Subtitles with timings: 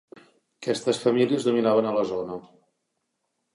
[0.19, 2.41] Aquestes famílies dominaven a la zona.